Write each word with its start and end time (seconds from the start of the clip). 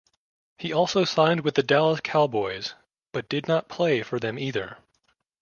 He 0.57 0.73
also 0.73 1.05
signed 1.05 1.41
with 1.41 1.53
the 1.53 1.61
Dallas 1.61 2.01
Cowboys 2.03 2.73
but 3.11 3.29
did 3.29 3.47
not 3.47 3.69
play 3.69 4.01
for 4.01 4.17
them 4.17 4.39
either. 4.39 4.79